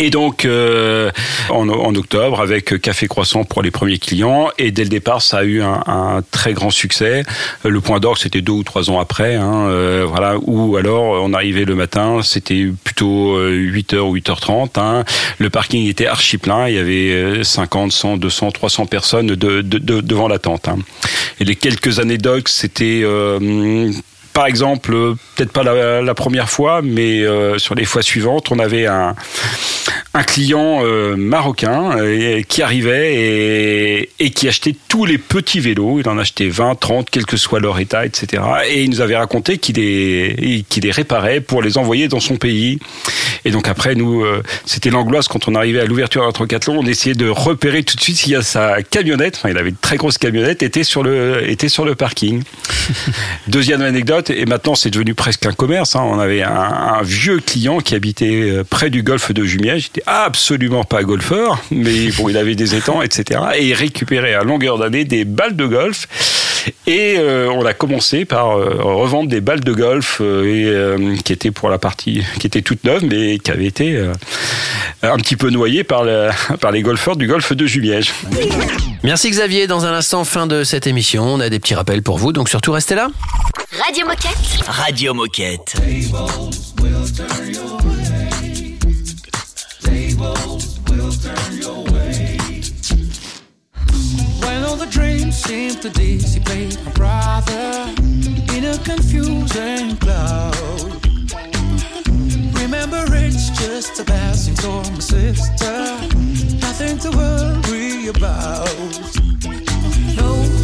[0.00, 1.10] Et donc, euh,
[1.50, 5.38] en, en octobre, avec Café Croissant pour les premiers clients, et dès le départ, ça
[5.38, 7.24] a eu un, un très grand succès.
[7.64, 10.36] Euh, Le point d'orgue, c'était deux ou trois ans après, hein, euh, voilà.
[10.42, 14.78] Ou alors, on arrivait le matin, c'était plutôt euh, 8h ou 8h30.
[14.80, 15.04] Hein.
[15.38, 19.34] Le parking était archi plein, il y avait euh, 50, 100, 200, 300 personnes de,
[19.34, 20.68] de- de- devant la tente.
[20.68, 20.78] Hein.
[21.40, 23.90] Et les quelques anecdotes, c'était euh,
[24.38, 28.52] par exemple, euh, peut-être pas la, la première fois, mais euh, sur les fois suivantes,
[28.52, 29.16] on avait un,
[30.14, 35.98] un client euh, marocain euh, qui arrivait et, et qui achetait tous les petits vélos.
[35.98, 38.42] Il en achetait 20, 30, quel que soit leur état, etc.
[38.68, 42.78] Et il nous avait raconté qu'il les, réparait pour les envoyer dans son pays.
[43.44, 44.24] Et donc après, nous,
[44.64, 46.78] c'était l'angoisse quand on arrivait à l'ouverture d'un trocathlon.
[46.78, 49.96] On essayait de repérer tout de suite si sa camionnette, enfin, il avait une très
[49.96, 52.42] grosse camionnette, était sur le, était sur le parking.
[53.48, 55.96] Deuxième anecdote, et maintenant c'est devenu presque un commerce.
[55.96, 56.02] hein.
[56.04, 59.86] On avait un, vieux client qui habitait euh, près du golfe de Jumièges.
[59.94, 63.40] Il était absolument pas golfeur, mais bon, il avait des étangs, etc.
[63.56, 66.06] Et il récupérait à longueur d'année des balles de golf.
[66.86, 71.16] Et euh, on a commencé par euh, revendre des balles de golf euh, et, euh,
[71.24, 74.12] qui étaient pour la partie qui étaient toutes neuves, mais qui avaient été euh,
[75.02, 78.12] un petit peu noyées par, la- par les golfeurs du golfe de Jumièges.
[79.02, 79.66] Merci Xavier.
[79.66, 82.48] Dans un instant, fin de cette émission, on a des petits rappels pour vous, donc
[82.48, 83.08] surtout restez là.
[83.84, 84.66] Radio Moquette.
[84.66, 85.74] Radio Moquette.
[94.78, 97.92] The dreams seem to dissipate, my brother,
[98.56, 100.54] in a confusing cloud.
[102.62, 105.74] Remember, it's just a passing storm, my sister.
[106.60, 108.68] Nothing to worry about.
[110.16, 110.57] No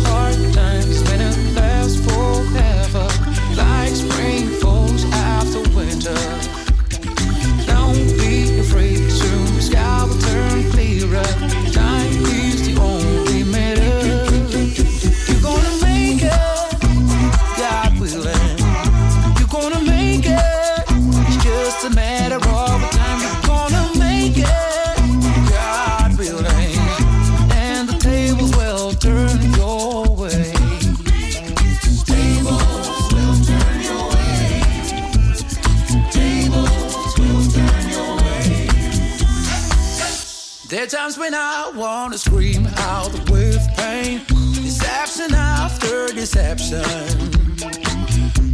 [40.84, 46.84] There are times when I wanna scream out with pain, deception after deception.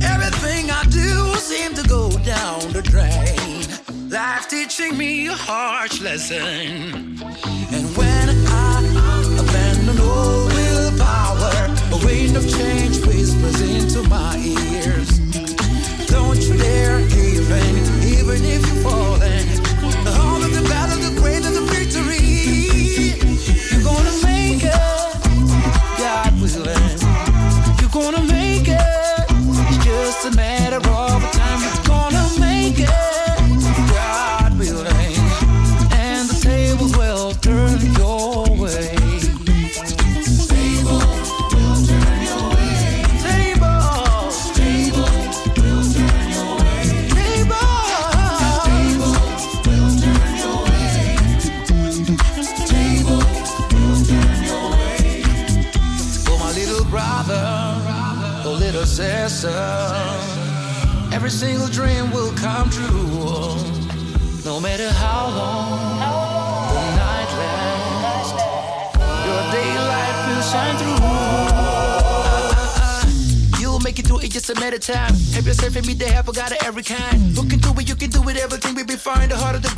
[0.00, 4.08] Everything I do seems to go down the drain.
[4.10, 7.18] Life teaching me a harsh lesson.
[7.72, 8.78] And when I
[9.40, 10.49] abandon all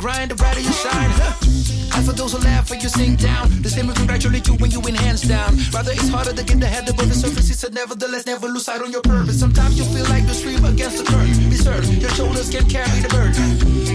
[0.03, 1.11] grind, the brighter you shine.
[1.15, 2.03] Huh.
[2.03, 4.81] For those who laugh when you sink down, the same will congratulate you when you
[4.81, 5.55] win hands down.
[5.71, 7.49] Rather, it's harder to get the head above the surface.
[7.49, 9.39] It's a nevertheless, never lose sight on your purpose.
[9.39, 11.31] Sometimes you feel like you stream against the current.
[11.49, 13.47] Be certain your shoulders can carry the burden.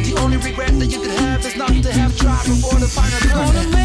[0.09, 3.53] The only regret that you could have is not to have tried before the final
[3.63, 3.78] turn.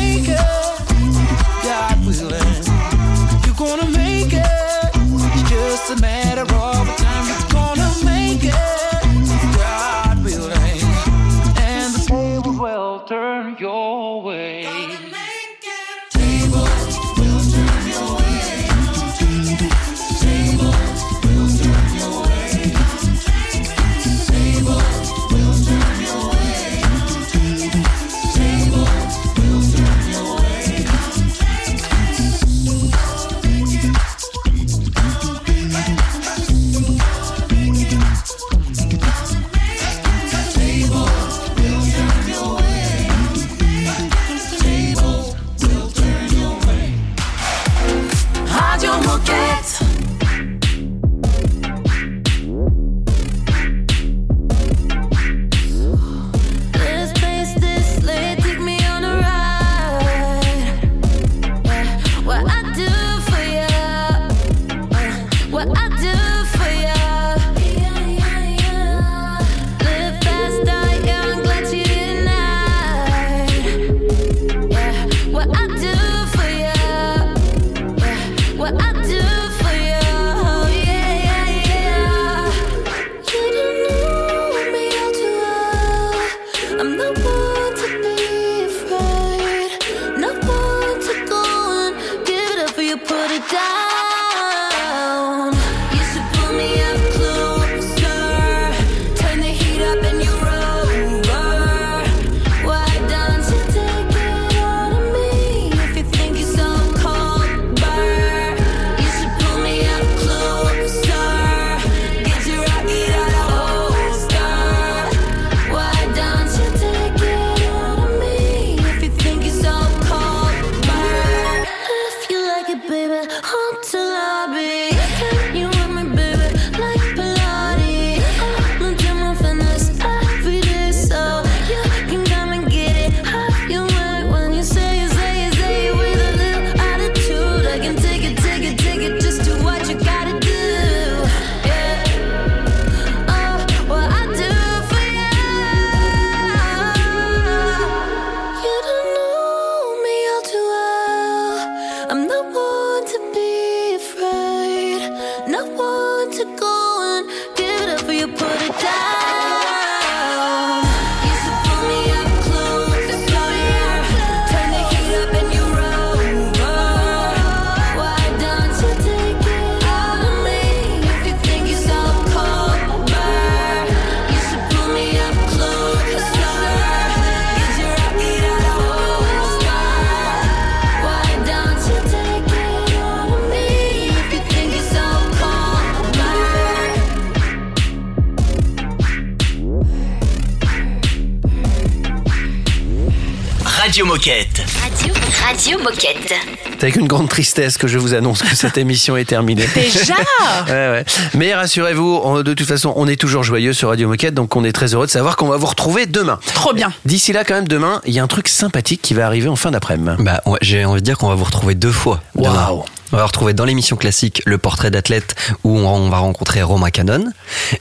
[193.93, 194.63] Radio Moquette.
[194.81, 195.13] Radio,
[195.45, 196.33] Radio Moquette.
[196.79, 199.67] C'est avec une grande tristesse que je vous annonce que cette émission est terminée.
[199.75, 200.15] Déjà
[200.67, 201.05] Ouais, ouais.
[201.35, 204.63] Mais rassurez-vous, on- de toute façon, on est toujours joyeux sur Radio Moquette, donc on
[204.63, 206.39] est très heureux de savoir qu'on va vous retrouver demain.
[206.55, 206.91] Trop bien.
[207.05, 209.55] D'ici là, quand même, demain, il y a un truc sympathique qui va arriver en
[209.55, 210.15] fin d'après-midi.
[210.23, 212.19] Bah, ouais, j'ai envie de dire qu'on va vous retrouver deux fois.
[212.33, 212.49] demain.
[212.69, 212.85] Waouh.
[213.13, 217.25] On va retrouver dans l'émission classique le portrait d'athlète où on va rencontrer Romain Canon.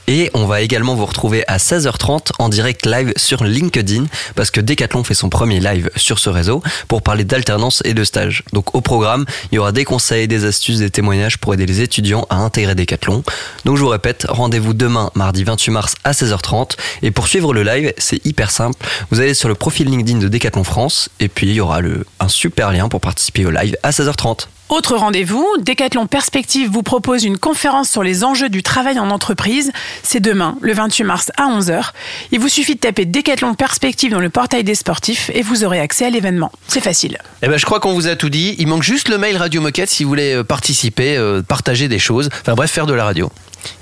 [0.05, 4.05] Et on va également vous retrouver à 16h30 en direct live sur LinkedIn
[4.35, 8.03] parce que Decathlon fait son premier live sur ce réseau pour parler d'alternance et de
[8.03, 8.43] stage.
[8.53, 11.81] Donc au programme, il y aura des conseils, des astuces, des témoignages pour aider les
[11.81, 13.23] étudiants à intégrer Decathlon.
[13.65, 17.63] Donc je vous répète, rendez-vous demain mardi 28 mars à 16h30 et pour suivre le
[17.63, 18.77] live, c'est hyper simple.
[19.09, 22.05] Vous allez sur le profil LinkedIn de Decathlon France et puis il y aura le,
[22.19, 24.45] un super lien pour participer au live à 16h30.
[24.69, 29.71] Autre rendez-vous, Décathlon Perspective vous propose une conférence sur les enjeux du travail en entreprise.
[30.01, 31.91] C'est demain, le 28 mars à 11h.
[32.31, 35.79] Il vous suffit de taper Décathlon Perspective dans le portail des sportifs et vous aurez
[35.79, 36.51] accès à l'événement.
[36.67, 37.19] C'est facile.
[37.43, 38.55] Eh ben, je crois qu'on vous a tout dit.
[38.57, 41.99] Il manque juste le mail Radio Moquette si vous voulez euh, participer, euh, partager des
[41.99, 42.29] choses.
[42.41, 43.31] Enfin bref, faire de la radio.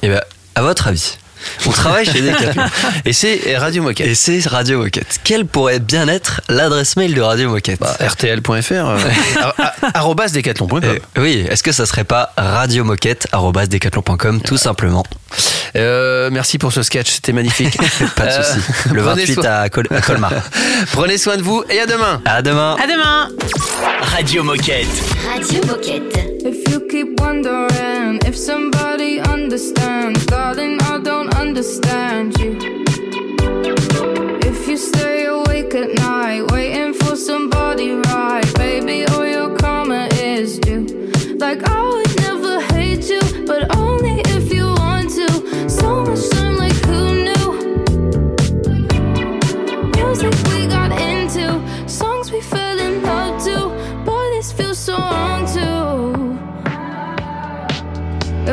[0.02, 0.22] Et ben,
[0.56, 1.18] à votre avis,
[1.66, 2.64] on travaille chez Decathlon.
[3.06, 4.08] Et c'est Radio Moquette.
[4.08, 5.20] Et c'est Radio Moquette.
[5.24, 7.80] Quelle pourrait bien être l'adresse mail de Radio Moquette?
[7.80, 8.98] Bah, RTL.fr, euh,
[10.34, 10.82] decathlon.com.
[10.84, 15.04] Euh, oui, est-ce que ça serait pas radiomoquette.com tout simplement?
[15.76, 17.78] Euh, merci pour ce sketch, c'était magnifique.
[18.16, 18.60] Pas de Euh, souci.
[18.94, 20.32] Le prenez 28 soin- à, Col- à Colmar.
[20.92, 22.22] Prenez soin de vous et à demain.
[22.26, 22.76] À demain.
[22.82, 23.30] À demain.
[24.02, 24.88] Radio Moquette.
[25.34, 26.18] Radio Moquette.
[26.44, 32.58] If you keep wondering if somebody understands, darling, I don't understand you.
[34.44, 40.60] If you stay awake at night, waiting for somebody right, baby, all your karma is
[40.60, 40.86] due.
[41.38, 41.80] Like I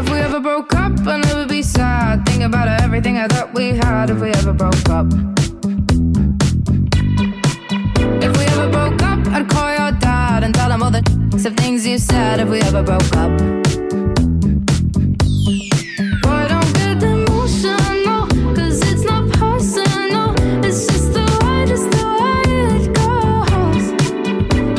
[0.01, 2.24] If we ever broke up, I'd never be sad.
[2.24, 5.07] Think about everything I thought we had if we ever broke up.
[8.26, 11.03] If we ever broke up, I'd call your dad and tell him all the
[11.44, 13.32] of things you said if we ever broke up.
[16.22, 18.22] Boy, don't get emotional,
[18.55, 20.28] 'cause it's not personal.
[20.66, 22.42] It's just the way, just the way
[22.74, 23.86] it goes.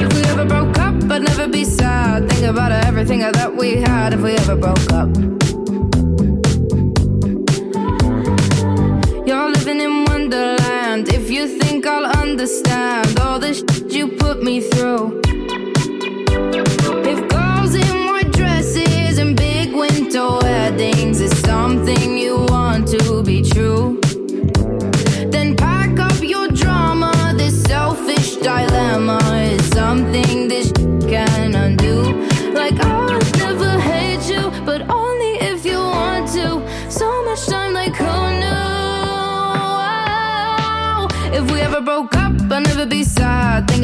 [0.03, 2.29] If we ever broke up, I'd never be sad.
[2.29, 5.07] Think about it everything thought we had if we ever broke up.
[9.25, 11.07] You're living in Wonderland.
[11.07, 15.21] If you think I'll understand all the shit you put me through.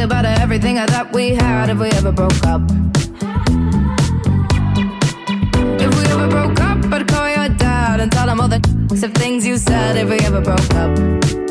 [0.06, 2.62] About everything I thought we had if we ever broke up.
[5.82, 8.62] If we ever broke up, I'd call your dad and tell him all the
[9.03, 11.44] of things you said if we ever broke up.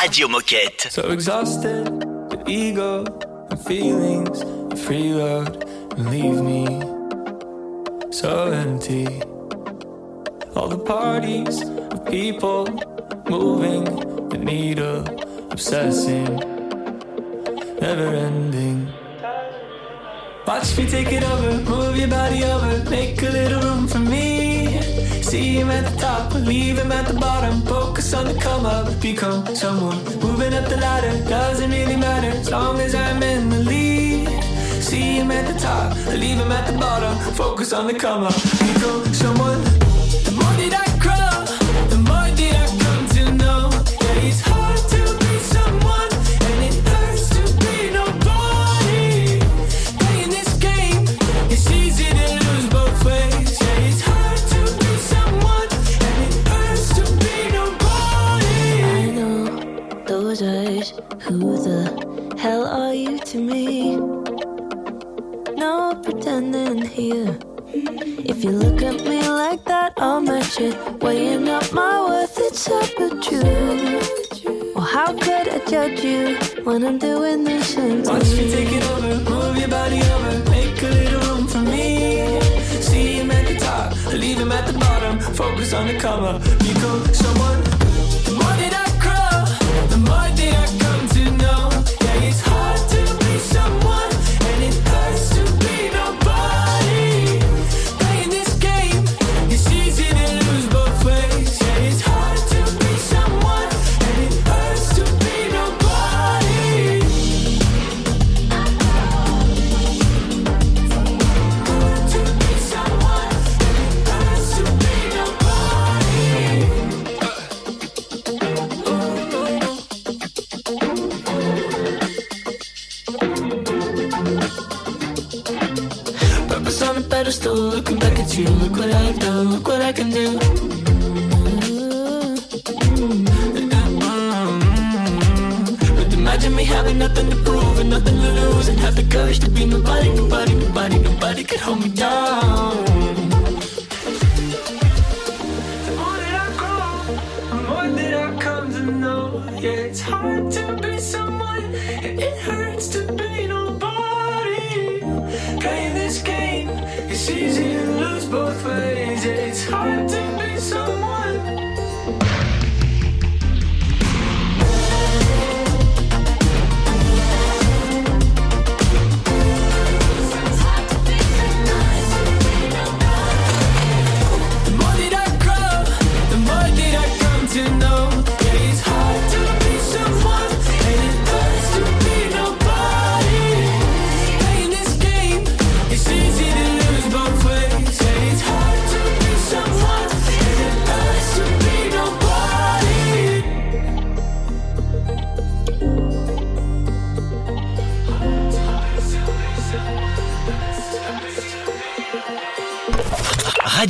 [0.00, 0.90] Radio Moquette.
[0.90, 1.86] So exhausted,
[2.30, 3.04] the ego
[3.50, 5.64] and feelings, you freeload
[5.96, 6.66] and leave me
[8.10, 9.06] so empty.
[10.56, 12.66] All the parties of people
[13.28, 13.84] moving
[14.28, 15.04] the needle,
[15.50, 16.36] obsessing,
[17.80, 18.92] never ending.
[20.46, 24.43] Watch me take it over, move your body over, make a little room for me.
[25.34, 27.60] See him at the top, leave him at the bottom.
[27.62, 29.98] Focus on the come up, become someone.
[30.20, 34.28] Moving up the ladder doesn't really matter as long as I'm in the lead.
[34.80, 37.18] See him at the top, leave him at the bottom.
[37.34, 39.60] Focus on the come up, become someone.
[40.24, 41.23] The more that I grow,
[68.44, 70.76] you look at me like that, I'll match it.
[71.02, 74.72] Weighing up my worth, it's up with you.
[74.74, 78.52] Well, how could I judge you when I'm doing same to Watch me you?
[78.54, 82.38] take it over, move your body over, make a little room for me.
[82.82, 85.20] See him at the top, leave him at the bottom.
[85.20, 87.83] Focus on the come up, become someone.